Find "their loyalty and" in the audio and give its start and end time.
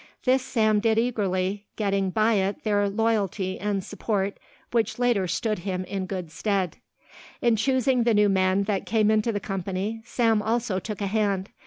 2.63-3.83